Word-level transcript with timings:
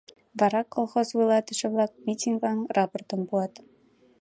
Вара 0.39 0.61
колхоз 0.73 1.07
вуйлатыше-влак 1.15 1.91
митинглан 2.05 2.57
рапортым 2.75 3.21
пуат. 3.29 3.53